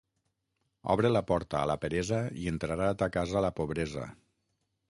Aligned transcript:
Obre 0.93 1.11
la 1.11 1.21
porta 1.33 1.59
a 1.59 1.69
la 1.71 1.77
peresa 1.85 2.21
i 2.45 2.49
entrarà 2.55 2.91
a 2.95 2.99
ta 3.03 3.13
casa 3.19 3.45
la 3.49 3.53
pobresa. 3.63 4.09